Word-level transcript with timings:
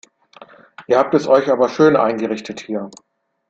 Ihr 0.87 0.97
habt 0.97 1.13
es 1.13 1.27
euch 1.27 1.51
aber 1.51 1.69
schön 1.69 1.95
eingerichtet 1.95 2.61
hier! 2.61 2.89